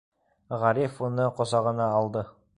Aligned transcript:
Ғариф 0.63 0.97
уны 1.09 1.29
ҡосағына 1.41 1.93
алды. 2.01 2.27